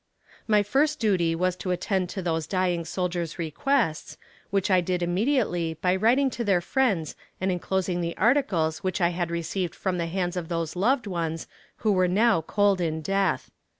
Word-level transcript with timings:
My 0.47 0.63
first 0.63 0.99
duty 0.99 1.35
was 1.35 1.55
to 1.57 1.69
attend 1.69 2.09
to 2.09 2.23
those 2.23 2.47
dying 2.47 2.85
soldiers' 2.85 3.37
requests, 3.37 4.17
which 4.49 4.71
I 4.71 4.81
did 4.81 5.03
immediately 5.03 5.75
by 5.75 5.95
writing 5.95 6.31
to 6.31 6.43
their 6.43 6.59
friends 6.59 7.15
and 7.39 7.51
inclosing 7.51 8.01
the 8.01 8.17
articles 8.17 8.79
which 8.79 8.99
I 8.99 9.09
had 9.09 9.29
received 9.29 9.75
from 9.75 9.99
the 9.99 10.07
hands 10.07 10.35
of 10.35 10.49
those 10.49 10.75
loved 10.75 11.05
ones 11.05 11.45
who 11.85 11.91
were 11.91 12.07
now 12.07 12.41
cold 12.41 12.81
in 12.81 13.01
death. 13.03 13.51